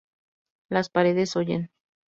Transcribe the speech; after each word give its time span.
Las 0.71 0.89
paredes 0.89 1.35
oyen 1.35 1.69